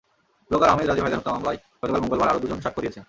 Blogger 0.49 0.69
Ahmed 0.71 0.87
Rajib 0.87 1.03
Haider 1.05 1.19
হত্যা 1.19 1.35
মামলায় 1.35 1.59
গতকাল 1.81 2.01
মঙ্গলবার 2.03 2.29
আরও 2.31 2.41
দুজন 2.43 2.59
সাক্ষ্য 2.63 2.81
দিয়েছেন। 2.83 2.99